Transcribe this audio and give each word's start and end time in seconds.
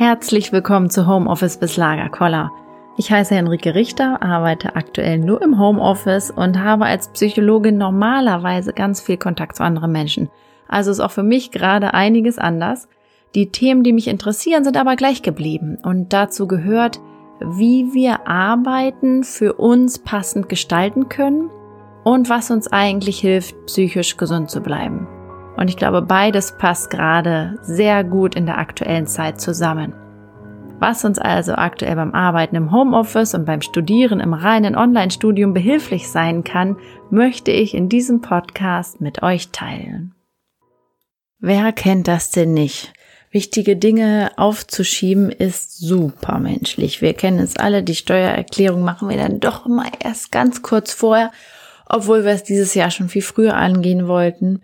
Herzlich 0.00 0.50
willkommen 0.50 0.88
zu 0.88 1.06
Homeoffice 1.06 1.58
bis 1.58 1.76
Lagerkoller. 1.76 2.50
Ich 2.96 3.12
heiße 3.12 3.34
Henrike 3.34 3.74
Richter, 3.74 4.22
arbeite 4.22 4.74
aktuell 4.74 5.18
nur 5.18 5.42
im 5.42 5.58
Homeoffice 5.60 6.30
und 6.30 6.58
habe 6.58 6.86
als 6.86 7.08
Psychologin 7.08 7.76
normalerweise 7.76 8.72
ganz 8.72 9.02
viel 9.02 9.18
Kontakt 9.18 9.56
zu 9.56 9.62
anderen 9.62 9.92
Menschen. 9.92 10.30
Also 10.68 10.90
ist 10.90 11.00
auch 11.00 11.10
für 11.10 11.22
mich 11.22 11.50
gerade 11.50 11.92
einiges 11.92 12.38
anders. 12.38 12.88
Die 13.34 13.50
Themen, 13.50 13.82
die 13.82 13.92
mich 13.92 14.08
interessieren, 14.08 14.64
sind 14.64 14.78
aber 14.78 14.96
gleich 14.96 15.20
geblieben 15.20 15.76
und 15.82 16.14
dazu 16.14 16.48
gehört, 16.48 16.98
wie 17.38 17.92
wir 17.92 18.26
Arbeiten 18.26 19.22
für 19.22 19.52
uns 19.52 19.98
passend 19.98 20.48
gestalten 20.48 21.10
können 21.10 21.50
und 22.04 22.30
was 22.30 22.50
uns 22.50 22.72
eigentlich 22.72 23.20
hilft, 23.20 23.54
psychisch 23.66 24.16
gesund 24.16 24.50
zu 24.50 24.62
bleiben. 24.62 25.06
Und 25.56 25.68
ich 25.68 25.76
glaube, 25.76 26.02
beides 26.02 26.56
passt 26.56 26.90
gerade 26.90 27.58
sehr 27.62 28.04
gut 28.04 28.34
in 28.34 28.46
der 28.46 28.58
aktuellen 28.58 29.06
Zeit 29.06 29.40
zusammen. 29.40 29.94
Was 30.80 31.04
uns 31.04 31.18
also 31.18 31.52
aktuell 31.52 31.94
beim 31.94 32.14
Arbeiten 32.14 32.56
im 32.56 32.72
Homeoffice 32.72 33.34
und 33.34 33.44
beim 33.44 33.60
Studieren 33.60 34.18
im 34.18 34.32
reinen 34.32 34.74
Online-Studium 34.74 35.52
behilflich 35.52 36.08
sein 36.08 36.42
kann, 36.42 36.78
möchte 37.10 37.50
ich 37.50 37.74
in 37.74 37.90
diesem 37.90 38.22
Podcast 38.22 38.98
mit 39.00 39.22
euch 39.22 39.50
teilen. 39.50 40.14
Wer 41.38 41.72
kennt 41.72 42.08
das 42.08 42.30
denn 42.30 42.54
nicht? 42.54 42.94
Wichtige 43.30 43.76
Dinge 43.76 44.32
aufzuschieben 44.36 45.30
ist 45.30 45.78
super 45.78 46.38
menschlich. 46.38 47.00
Wir 47.02 47.12
kennen 47.14 47.38
es 47.38 47.56
alle, 47.56 47.82
die 47.82 47.94
Steuererklärung 47.94 48.82
machen 48.82 49.08
wir 49.08 49.16
dann 49.18 49.38
doch 49.38 49.66
immer 49.66 49.84
erst 50.02 50.32
ganz 50.32 50.62
kurz 50.62 50.92
vorher, 50.92 51.30
obwohl 51.86 52.24
wir 52.24 52.32
es 52.32 52.42
dieses 52.42 52.74
Jahr 52.74 52.90
schon 52.90 53.08
viel 53.08 53.22
früher 53.22 53.54
angehen 53.54 54.08
wollten. 54.08 54.62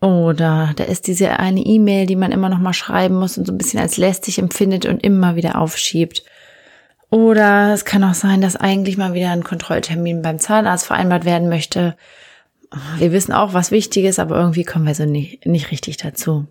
Oder 0.00 0.72
da 0.76 0.84
ist 0.84 1.08
diese 1.08 1.38
eine 1.40 1.60
E-Mail, 1.60 2.06
die 2.06 2.16
man 2.16 2.30
immer 2.30 2.48
noch 2.48 2.58
mal 2.58 2.72
schreiben 2.72 3.16
muss 3.16 3.36
und 3.36 3.46
so 3.46 3.52
ein 3.52 3.58
bisschen 3.58 3.80
als 3.80 3.96
lästig 3.96 4.38
empfindet 4.38 4.86
und 4.86 5.02
immer 5.02 5.34
wieder 5.34 5.60
aufschiebt. 5.60 6.22
Oder 7.10 7.72
es 7.72 7.84
kann 7.84 8.04
auch 8.04 8.14
sein, 8.14 8.40
dass 8.40 8.54
eigentlich 8.54 8.96
mal 8.96 9.14
wieder 9.14 9.30
ein 9.30 9.42
Kontrolltermin 9.42 10.22
beim 10.22 10.38
Zahnarzt 10.38 10.86
vereinbart 10.86 11.24
werden 11.24 11.48
möchte. 11.48 11.96
Wir 12.98 13.12
wissen 13.12 13.32
auch, 13.32 13.54
was 13.54 13.70
wichtig 13.70 14.04
ist, 14.04 14.18
aber 14.18 14.36
irgendwie 14.36 14.64
kommen 14.64 14.86
wir 14.86 14.94
so 14.94 15.04
nicht, 15.04 15.46
nicht 15.46 15.70
richtig 15.70 15.96
dazu. 15.96 16.46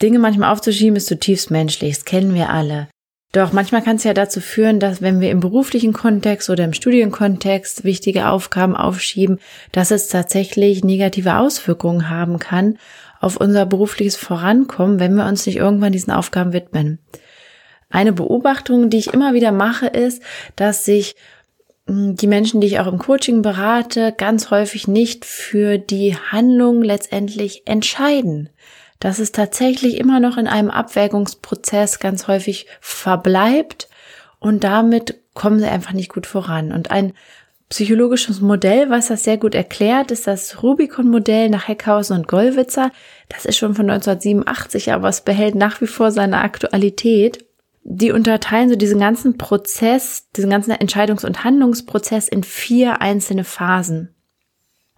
Dinge 0.00 0.18
manchmal 0.18 0.52
aufzuschieben 0.52 0.96
ist 0.96 1.06
zutiefst 1.06 1.50
menschlich, 1.50 1.96
das 1.96 2.04
kennen 2.04 2.34
wir 2.34 2.50
alle. 2.50 2.88
Doch 3.34 3.52
manchmal 3.52 3.82
kann 3.82 3.96
es 3.96 4.04
ja 4.04 4.14
dazu 4.14 4.40
führen, 4.40 4.78
dass 4.78 5.02
wenn 5.02 5.20
wir 5.20 5.32
im 5.32 5.40
beruflichen 5.40 5.92
Kontext 5.92 6.50
oder 6.50 6.62
im 6.62 6.72
Studienkontext 6.72 7.82
wichtige 7.82 8.28
Aufgaben 8.28 8.76
aufschieben, 8.76 9.40
dass 9.72 9.90
es 9.90 10.06
tatsächlich 10.06 10.84
negative 10.84 11.38
Auswirkungen 11.38 12.10
haben 12.10 12.38
kann 12.38 12.78
auf 13.20 13.36
unser 13.36 13.66
berufliches 13.66 14.14
Vorankommen, 14.14 15.00
wenn 15.00 15.16
wir 15.16 15.26
uns 15.26 15.46
nicht 15.46 15.56
irgendwann 15.56 15.90
diesen 15.90 16.12
Aufgaben 16.12 16.52
widmen. 16.52 17.00
Eine 17.90 18.12
Beobachtung, 18.12 18.88
die 18.88 18.98
ich 18.98 19.12
immer 19.12 19.34
wieder 19.34 19.50
mache, 19.50 19.88
ist, 19.88 20.22
dass 20.54 20.84
sich 20.84 21.16
hm, 21.88 22.14
die 22.14 22.28
Menschen, 22.28 22.60
die 22.60 22.68
ich 22.68 22.78
auch 22.78 22.86
im 22.86 22.98
Coaching 22.98 23.42
berate, 23.42 24.14
ganz 24.16 24.52
häufig 24.52 24.86
nicht 24.86 25.24
für 25.24 25.78
die 25.78 26.16
Handlung 26.30 26.82
letztendlich 26.82 27.66
entscheiden 27.66 28.50
dass 29.00 29.18
es 29.18 29.32
tatsächlich 29.32 29.98
immer 29.98 30.20
noch 30.20 30.36
in 30.36 30.46
einem 30.46 30.70
Abwägungsprozess 30.70 31.98
ganz 31.98 32.28
häufig 32.28 32.66
verbleibt 32.80 33.88
und 34.38 34.64
damit 34.64 35.20
kommen 35.34 35.58
sie 35.58 35.66
einfach 35.66 35.92
nicht 35.92 36.12
gut 36.12 36.26
voran. 36.26 36.72
Und 36.72 36.90
ein 36.90 37.12
psychologisches 37.68 38.40
Modell, 38.40 38.90
was 38.90 39.08
das 39.08 39.24
sehr 39.24 39.36
gut 39.36 39.54
erklärt, 39.54 40.10
ist 40.10 40.26
das 40.26 40.62
Rubicon-Modell 40.62 41.50
nach 41.50 41.66
Heckhausen 41.66 42.16
und 42.16 42.28
Gollwitzer. 42.28 42.90
Das 43.28 43.44
ist 43.44 43.56
schon 43.56 43.74
von 43.74 43.90
1987, 43.90 44.92
aber 44.92 45.08
es 45.08 45.22
behält 45.22 45.54
nach 45.54 45.80
wie 45.80 45.86
vor 45.86 46.10
seine 46.10 46.42
Aktualität. 46.42 47.44
Die 47.82 48.12
unterteilen 48.12 48.70
so 48.70 48.76
diesen 48.76 49.00
ganzen 49.00 49.36
Prozess, 49.36 50.28
diesen 50.36 50.50
ganzen 50.50 50.72
Entscheidungs- 50.72 51.26
und 51.26 51.44
Handlungsprozess 51.44 52.28
in 52.28 52.42
vier 52.42 53.02
einzelne 53.02 53.44
Phasen. 53.44 54.13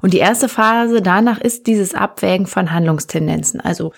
Und 0.06 0.12
die 0.12 0.19
erste 0.19 0.49
Phase 0.49 1.03
danach 1.03 1.41
ist 1.41 1.67
dieses 1.67 1.93
Abwägen 1.93 2.47
von 2.47 2.71
Handlungstendenzen. 2.71 3.61
Also 3.61 3.93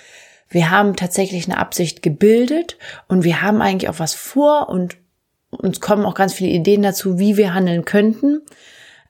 wir 0.49 0.71
haben 0.71 0.97
tatsächlich 0.97 1.45
eine 1.45 1.59
Absicht 1.59 2.01
gebildet 2.01 2.79
und 3.09 3.25
wir 3.25 3.43
haben 3.43 3.61
eigentlich 3.61 3.91
auch 3.91 3.99
was 3.99 4.15
vor 4.15 4.71
und 4.71 4.97
uns 5.51 5.83
kommen 5.83 6.07
auch 6.07 6.15
ganz 6.15 6.33
viele 6.33 6.49
Ideen 6.49 6.81
dazu, 6.81 7.19
wie 7.19 7.37
wir 7.37 7.53
handeln 7.53 7.85
könnten. 7.85 8.41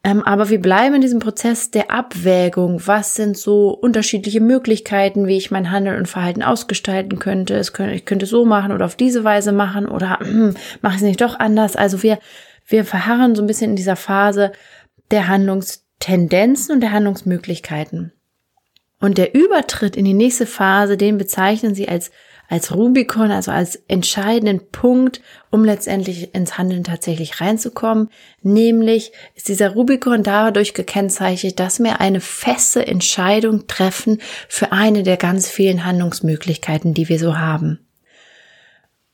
Ähm, 0.03 0.25
aber 0.25 0.51
wir 0.51 0.61
bleiben 0.61 0.97
in 0.97 1.01
diesem 1.01 1.21
Prozess 1.21 1.71
der 1.71 1.93
Abwägung. 1.93 2.85
Was 2.85 3.15
sind 3.15 3.39
so 3.39 3.71
unterschiedliche 3.71 4.41
Möglichkeiten, 4.41 5.29
wie 5.29 5.37
ich 5.37 5.53
mein 5.53 5.71
Handeln 5.71 5.99
und 5.99 6.09
Verhalten 6.09 6.43
ausgestalten 6.43 7.21
könnte? 7.21 7.61
Ich 7.61 8.07
könnte 8.07 8.25
es 8.25 8.31
so 8.31 8.45
machen 8.45 8.73
oder 8.73 8.87
auf 8.87 8.97
diese 8.97 9.23
Weise 9.23 9.53
machen 9.53 9.87
oder 9.87 10.19
hm, 10.25 10.57
mache 10.83 10.95
ich 10.95 11.03
es 11.03 11.07
nicht 11.07 11.21
doch 11.21 11.39
anders? 11.39 11.77
Also 11.77 12.03
wir, 12.03 12.19
wir 12.67 12.85
verharren 12.85 13.37
so 13.37 13.43
ein 13.43 13.47
bisschen 13.47 13.71
in 13.71 13.77
dieser 13.77 13.95
Phase 13.95 14.51
der 15.13 15.29
Handlungs 15.29 15.88
Tendenzen 15.99 16.75
und 16.75 16.81
der 16.81 16.93
Handlungsmöglichkeiten. 16.93 18.13
Und 19.01 19.19
der 19.19 19.35
Übertritt 19.35 19.97
in 19.97 20.05
die 20.05 20.15
nächste 20.15 20.47
Phase, 20.47 20.97
den 20.97 21.19
bezeichnen 21.19 21.75
sie 21.75 21.89
als, 21.89 22.11
als 22.49 22.75
Rubikon, 22.75 23.31
also 23.31 23.53
als 23.53 23.77
entscheidenden 23.87 24.71
Punkt, 24.73 25.21
um 25.51 25.65
letztendlich 25.65 26.35
ins 26.35 26.59
Handeln 26.59 26.83
tatsächlich 26.83 27.41
reinzukommen. 27.41 28.11
Nämlich 28.43 29.13
ist 29.37 29.49
dieser 29.49 29.71
Rubikon 29.71 30.25
dadurch 30.25 30.75
gekennzeichnet, 30.75 31.61
dass 31.61 31.79
wir 31.79 32.01
eine 32.01 32.21
feste 32.21 32.87
Entscheidung 32.87 33.69
treffen 33.69 34.21
für 34.49 34.73
eine 34.73 35.05
der 35.05 35.17
ganz 35.17 35.49
vielen 35.49 35.85
Handlungsmöglichkeiten, 35.85 36.93
die 36.93 37.09
wir 37.09 37.21
so 37.21 37.39
haben. 37.39 37.79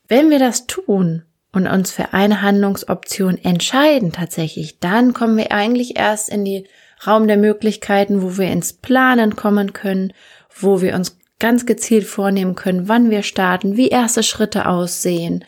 Wenn 0.07 0.31
wir 0.31 0.39
das 0.39 0.65
tun, 0.65 1.23
und 1.55 1.67
uns 1.67 1.91
für 1.91 2.13
eine 2.13 2.41
Handlungsoption 2.41 3.37
entscheiden 3.37 4.11
tatsächlich, 4.11 4.79
dann 4.79 5.13
kommen 5.13 5.37
wir 5.37 5.51
eigentlich 5.51 5.97
erst 5.97 6.29
in 6.29 6.43
die 6.43 6.67
Raum 7.07 7.27
der 7.27 7.37
Möglichkeiten, 7.37 8.21
wo 8.21 8.37
wir 8.37 8.49
ins 8.51 8.73
Planen 8.73 9.35
kommen 9.35 9.73
können, 9.73 10.13
wo 10.59 10.81
wir 10.81 10.95
uns 10.95 11.17
ganz 11.39 11.65
gezielt 11.65 12.05
vornehmen 12.05 12.55
können, 12.55 12.87
wann 12.87 13.09
wir 13.09 13.23
starten, 13.23 13.77
wie 13.77 13.87
erste 13.87 14.23
Schritte 14.23 14.67
aussehen, 14.67 15.45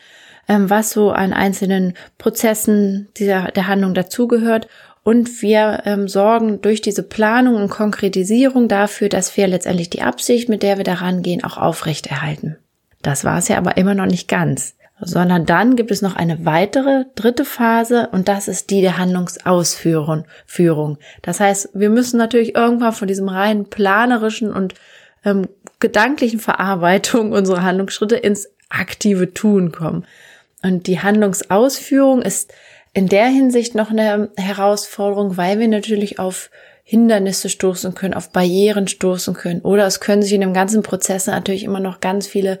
ähm, 0.48 0.70
was 0.70 0.90
so 0.90 1.10
an 1.10 1.32
einzelnen 1.32 1.94
Prozessen 2.16 3.08
dieser, 3.16 3.50
der 3.52 3.66
Handlung 3.66 3.94
dazugehört. 3.94 4.68
Und 5.02 5.42
wir 5.42 5.82
ähm, 5.86 6.08
sorgen 6.08 6.60
durch 6.60 6.82
diese 6.82 7.02
Planung 7.02 7.56
und 7.56 7.70
Konkretisierung 7.70 8.68
dafür, 8.68 9.08
dass 9.08 9.36
wir 9.36 9.46
letztendlich 9.46 9.88
die 9.88 10.02
Absicht, 10.02 10.48
mit 10.48 10.62
der 10.62 10.76
wir 10.76 10.84
daran 10.84 11.22
gehen, 11.22 11.44
auch 11.44 11.56
aufrechterhalten. 11.56 12.58
Das 13.02 13.24
war 13.24 13.38
es 13.38 13.48
ja 13.48 13.56
aber 13.56 13.76
immer 13.76 13.94
noch 13.94 14.06
nicht 14.06 14.28
ganz 14.28 14.74
sondern 15.00 15.46
dann 15.46 15.76
gibt 15.76 15.90
es 15.90 16.02
noch 16.02 16.16
eine 16.16 16.44
weitere 16.44 17.04
dritte 17.14 17.44
Phase 17.44 18.08
und 18.12 18.28
das 18.28 18.48
ist 18.48 18.70
die 18.70 18.80
der 18.80 18.98
Handlungsausführung. 18.98 20.24
Führung. 20.46 20.98
Das 21.22 21.40
heißt, 21.40 21.70
wir 21.74 21.90
müssen 21.90 22.18
natürlich 22.18 22.54
irgendwann 22.54 22.92
von 22.92 23.08
diesem 23.08 23.28
rein 23.28 23.66
planerischen 23.66 24.52
und 24.52 24.74
ähm, 25.24 25.48
gedanklichen 25.80 26.40
Verarbeitung 26.40 27.32
unserer 27.32 27.62
Handlungsschritte 27.62 28.16
ins 28.16 28.48
aktive 28.68 29.32
Tun 29.32 29.72
kommen. 29.72 30.04
Und 30.62 30.86
die 30.86 31.00
Handlungsausführung 31.00 32.22
ist 32.22 32.52
in 32.92 33.06
der 33.06 33.26
Hinsicht 33.26 33.74
noch 33.74 33.90
eine 33.90 34.30
Herausforderung, 34.36 35.36
weil 35.36 35.60
wir 35.60 35.68
natürlich 35.68 36.18
auf 36.18 36.50
Hindernisse 36.82 37.48
stoßen 37.48 37.94
können, 37.94 38.14
auf 38.14 38.30
Barrieren 38.30 38.88
stoßen 38.88 39.34
können. 39.34 39.60
Oder 39.60 39.86
es 39.86 40.00
können 40.00 40.22
sich 40.22 40.32
in 40.32 40.40
dem 40.40 40.54
ganzen 40.54 40.82
Prozess 40.82 41.26
natürlich 41.26 41.62
immer 41.62 41.80
noch 41.80 42.00
ganz 42.00 42.26
viele 42.26 42.60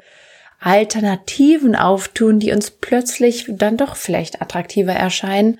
Alternativen 0.60 1.76
auftun, 1.76 2.40
die 2.40 2.52
uns 2.52 2.70
plötzlich 2.70 3.46
dann 3.48 3.76
doch 3.76 3.96
vielleicht 3.96 4.42
attraktiver 4.42 4.92
erscheinen. 4.92 5.58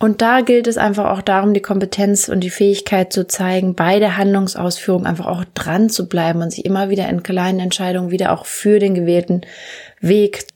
Und 0.00 0.22
da 0.22 0.42
gilt 0.42 0.68
es 0.68 0.76
einfach 0.76 1.06
auch 1.06 1.22
darum, 1.22 1.54
die 1.54 1.62
Kompetenz 1.62 2.28
und 2.28 2.40
die 2.40 2.50
Fähigkeit 2.50 3.12
zu 3.12 3.26
zeigen, 3.26 3.74
bei 3.74 3.98
der 3.98 4.16
Handlungsausführung 4.16 5.06
einfach 5.06 5.26
auch 5.26 5.44
dran 5.54 5.90
zu 5.90 6.08
bleiben 6.08 6.40
und 6.40 6.50
sich 6.50 6.64
immer 6.64 6.88
wieder 6.88 7.08
in 7.08 7.24
kleinen 7.24 7.58
Entscheidungen 7.58 8.12
wieder 8.12 8.32
auch 8.32 8.46
für 8.46 8.78
den 8.78 8.94
gewählten 8.94 9.40
Weg 10.00 10.46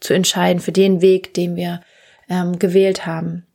zu 0.00 0.12
entscheiden, 0.12 0.60
für 0.60 0.72
den 0.72 1.00
Weg, 1.02 1.34
den 1.34 1.54
wir 1.54 1.80
ähm, 2.28 2.58
gewählt 2.58 3.06
haben. 3.06 3.46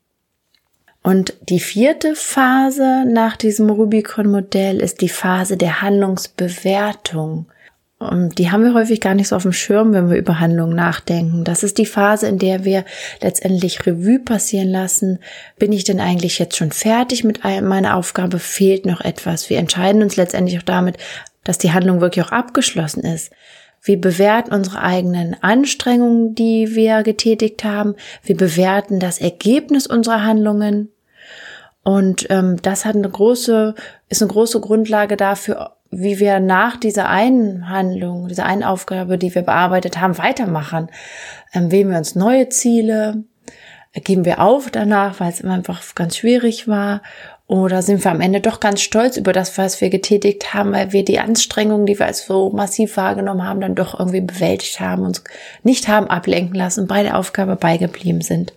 Und 1.03 1.33
die 1.49 1.59
vierte 1.59 2.15
Phase 2.15 3.03
nach 3.05 3.35
diesem 3.35 3.69
Rubicon-Modell 3.69 4.79
ist 4.79 5.01
die 5.01 5.09
Phase 5.09 5.57
der 5.57 5.81
Handlungsbewertung. 5.81 7.47
Die 8.01 8.51
haben 8.51 8.63
wir 8.63 8.73
häufig 8.73 8.99
gar 8.99 9.15
nicht 9.15 9.29
so 9.29 9.37
auf 9.37 9.43
dem 9.43 9.53
Schirm, 9.53 9.93
wenn 9.93 10.09
wir 10.09 10.17
über 10.17 10.41
Handlungen 10.41 10.75
nachdenken. 10.75 11.45
Das 11.45 11.63
ist 11.63 11.77
die 11.77 11.85
Phase, 11.85 12.27
in 12.27 12.37
der 12.37 12.65
wir 12.65 12.83
letztendlich 13.21 13.85
Revue 13.85 14.19
passieren 14.19 14.67
lassen. 14.67 15.19
Bin 15.57 15.71
ich 15.71 15.85
denn 15.85 16.01
eigentlich 16.01 16.37
jetzt 16.37 16.57
schon 16.57 16.71
fertig 16.71 17.23
mit 17.23 17.43
meiner 17.43 17.95
Aufgabe? 17.95 18.39
Fehlt 18.39 18.85
noch 18.85 18.99
etwas? 18.99 19.49
Wir 19.49 19.59
entscheiden 19.59 20.03
uns 20.03 20.17
letztendlich 20.17 20.59
auch 20.59 20.63
damit, 20.63 20.97
dass 21.45 21.57
die 21.57 21.71
Handlung 21.71 22.01
wirklich 22.01 22.25
auch 22.25 22.33
abgeschlossen 22.33 23.01
ist. 23.01 23.31
Wir 23.81 24.01
bewerten 24.01 24.53
unsere 24.53 24.81
eigenen 24.81 25.41
Anstrengungen, 25.41 26.35
die 26.35 26.75
wir 26.75 27.03
getätigt 27.03 27.63
haben. 27.63 27.95
Wir 28.23 28.35
bewerten 28.35 28.99
das 28.99 29.21
Ergebnis 29.21 29.87
unserer 29.87 30.23
Handlungen. 30.23 30.89
Und 31.83 32.25
ähm, 32.31 32.57
das 32.61 32.83
hat 32.83 32.95
eine 32.95 33.09
große, 33.09 33.75
ist 34.09 34.21
eine 34.21 34.31
große 34.31 34.59
Grundlage 34.59 35.15
dafür, 35.17 35.75
wie 35.97 36.19
wir 36.19 36.39
nach 36.39 36.77
dieser 36.77 37.09
einen 37.09 37.69
Handlung, 37.69 38.27
dieser 38.27 38.45
einen 38.45 38.63
Aufgabe, 38.63 39.17
die 39.17 39.33
wir 39.33 39.41
bearbeitet 39.41 39.99
haben, 39.99 40.17
weitermachen. 40.17 40.89
Ähm, 41.53 41.71
wählen 41.71 41.89
wir 41.89 41.97
uns 41.97 42.15
neue 42.15 42.49
Ziele? 42.49 43.23
Geben 43.93 44.25
wir 44.25 44.41
auf 44.41 44.69
danach, 44.69 45.19
weil 45.21 45.29
es 45.29 45.43
einfach 45.43 45.95
ganz 45.95 46.17
schwierig 46.17 46.67
war? 46.67 47.01
Oder 47.47 47.81
sind 47.81 48.03
wir 48.03 48.11
am 48.11 48.21
Ende 48.21 48.41
doch 48.41 48.59
ganz 48.59 48.81
stolz 48.81 49.17
über 49.17 49.31
das, 49.31 49.57
was 49.57 49.79
wir 49.79 49.89
getätigt 49.89 50.53
haben, 50.53 50.73
weil 50.73 50.91
wir 50.91 51.05
die 51.05 51.19
Anstrengungen, 51.19 51.85
die 51.85 51.97
wir 51.97 52.07
als 52.07 52.25
so 52.25 52.49
massiv 52.49 52.97
wahrgenommen 52.97 53.47
haben, 53.47 53.61
dann 53.61 53.75
doch 53.75 53.97
irgendwie 53.97 54.21
bewältigt 54.21 54.79
haben, 54.79 55.03
uns 55.03 55.23
nicht 55.63 55.87
haben 55.87 56.07
ablenken 56.07 56.55
lassen, 56.55 56.87
bei 56.87 57.03
der 57.03 57.17
Aufgabe 57.17 57.55
beigeblieben 57.55 58.21
sind. 58.21 58.53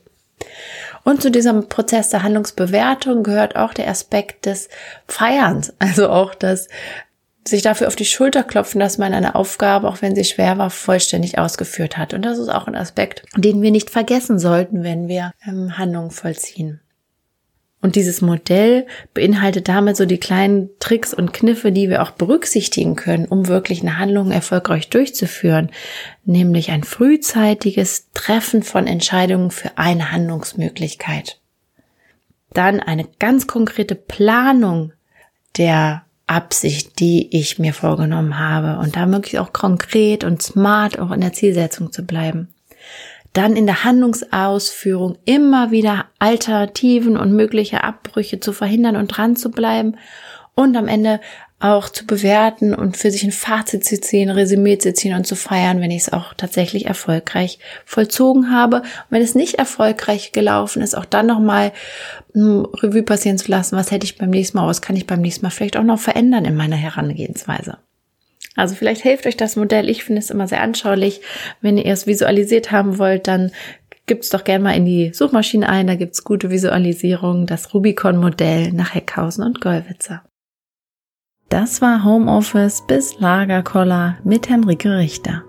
Und 1.05 1.23
zu 1.23 1.31
diesem 1.31 1.69
Prozess 1.69 2.11
der 2.11 2.23
Handlungsbewertung 2.23 3.23
gehört 3.23 3.57
auch 3.57 3.75
der 3.75 3.89
Aspekt 3.89 4.47
des 4.47 4.69
Feierns, 5.07 5.73
also 5.79 6.09
auch 6.09 6.35
das 6.35 6.69
sich 7.51 7.63
dafür 7.63 7.89
auf 7.89 7.97
die 7.97 8.05
Schulter 8.05 8.43
klopfen, 8.43 8.81
dass 8.81 8.99
man 8.99 9.13
eine 9.13 9.35
Aufgabe, 9.35 9.89
auch 9.89 10.03
wenn 10.03 10.15
sie 10.15 10.25
schwer 10.25 10.59
war, 10.59 10.71
vollständig 10.71 11.39
ausgeführt 11.39 11.97
hat. 11.97 12.15
Und 12.15 12.23
das 12.23 12.39
ist 12.39 12.49
auch 12.49 12.67
ein 12.67 12.77
Aspekt, 12.77 13.25
den 13.37 13.63
wir 13.63 13.71
nicht 13.71 13.91
vergessen 13.91 14.39
sollten, 14.39 14.85
wenn 14.85 15.09
wir 15.09 15.33
ähm, 15.47 15.79
Handlungen 15.79 16.11
vollziehen. 16.11 16.81
Und 17.81 17.95
dieses 17.95 18.21
Modell 18.21 18.87
beinhaltet 19.15 19.69
damit 19.69 19.97
so 19.97 20.05
die 20.05 20.19
kleinen 20.19 20.71
Tricks 20.81 21.15
und 21.15 21.33
Kniffe, 21.33 21.71
die 21.71 21.89
wir 21.89 22.03
auch 22.03 22.11
berücksichtigen 22.11 22.97
können, 22.97 23.27
um 23.27 23.47
wirklich 23.47 23.83
eine 23.83 23.99
Handlung 23.99 24.33
erfolgreich 24.33 24.91
durchzuführen, 24.91 25.71
nämlich 26.25 26.73
ein 26.73 26.83
frühzeitiges 26.83 28.09
Treffen 28.15 28.65
von 28.65 28.89
Entscheidungen 28.89 29.53
für 29.53 29.79
eine 29.79 30.11
Handlungsmöglichkeit. 30.11 31.41
Dann 32.53 32.81
eine 32.81 33.07
ganz 33.21 33.47
konkrete 33.47 33.95
Planung 33.95 34.93
der 35.57 36.03
Absicht, 36.29 37.01
die 37.01 37.37
ich 37.37 37.59
mir 37.59 37.75
vorgenommen 37.75 38.39
habe. 38.39 38.79
Und 38.81 38.97
da 38.97 39.07
möglichst 39.07 39.39
auch 39.39 39.53
konkret 39.53 40.25
und 40.25 40.43
smart 40.43 40.99
auch 40.99 41.11
in 41.11 41.21
der 41.21 41.33
Zielsetzung 41.33 41.91
zu 41.93 42.05
bleiben. 42.05 42.49
Dann 43.33 43.57
in 43.57 43.67
der 43.67 43.85
Handlungsausführung 43.85 45.19
immer 45.25 45.71
wieder 45.71 46.07
Alternativen 46.19 47.17
und 47.17 47.33
mögliche 47.33 47.85
Abbrüche 47.85 48.41
zu 48.41 48.53
verhindern 48.53 48.97
und 48.97 49.09
dran 49.09 49.37
zu 49.37 49.51
bleiben 49.51 49.97
und 50.59 50.77
am 50.77 50.89
Ende 50.89 51.21
auch 51.61 51.89
zu 51.89 52.05
bewerten 52.05 52.75
und 52.75 52.97
für 52.97 53.13
sich 53.13 53.23
ein 53.23 53.31
Fazit 53.31 53.85
zu 53.85 54.01
ziehen, 54.01 54.29
Resümee 54.29 54.79
zu 54.79 54.93
ziehen 54.93 55.15
und 55.15 55.25
zu 55.25 55.37
feiern, 55.37 55.81
wenn 55.81 55.93
ich 55.93 56.03
es 56.03 56.13
auch 56.13 56.35
tatsächlich 56.35 56.87
erfolgreich 56.87 57.61
vollzogen 57.85 58.53
habe. 58.53 58.79
Und 58.79 59.11
wenn 59.11 59.23
es 59.23 59.37
nicht 59.37 59.55
erfolgreich 59.55 60.33
gelaufen 60.33 60.83
ist, 60.83 60.97
auch 60.97 61.05
dann 61.05 61.27
nochmal 61.27 61.73
ein 62.35 62.65
Revue 62.75 63.05
passieren 63.05 63.39
zu 63.39 63.51
lassen, 63.53 63.77
was 63.77 63.93
hätte 63.93 64.05
ich 64.05 64.19
beim 64.19 64.31
nächsten 64.31 64.59
Mal, 64.59 64.67
was 64.67 64.83
kann 64.83 64.97
ich 64.97 65.07
beim 65.07 65.21
nächsten 65.21 65.47
Mal 65.47 65.51
vielleicht 65.51 65.77
auch 65.77 65.85
noch 65.85 66.01
verändern 66.01 66.45
in 66.45 66.57
meiner 66.57 66.77
Herangehensweise. 66.77 67.79
Also 68.57 68.75
vielleicht 68.75 69.03
hilft 69.03 69.27
euch 69.27 69.37
das 69.37 69.55
Modell. 69.55 69.89
Ich 69.89 70.03
finde 70.03 70.21
es 70.21 70.31
immer 70.31 70.49
sehr 70.49 70.63
anschaulich. 70.63 71.21
Wenn 71.61 71.79
ihr 71.79 71.93
es 71.93 72.09
visualisiert 72.09 72.73
haben 72.73 72.99
wollt, 72.99 73.29
dann 73.29 73.53
gibt's 74.07 74.31
doch 74.31 74.43
gerne 74.43 74.65
mal 74.65 74.77
in 74.77 74.85
die 74.85 75.13
Suchmaschine 75.15 75.69
ein. 75.69 75.87
Da 75.87 75.95
gibt's 75.95 76.25
gute 76.25 76.51
Visualisierungen. 76.51 77.47
Das 77.47 77.73
Rubicon-Modell 77.73 78.73
nach 78.73 78.95
Heckhausen 78.95 79.45
und 79.45 79.61
Gollwitzer. 79.61 80.23
Das 81.49 81.81
war 81.81 82.05
Homeoffice 82.05 82.83
bis 82.87 83.19
Lagerkoller 83.21 84.19
mit 84.23 84.51
Henrike 84.51 84.99
Richter. 84.99 85.45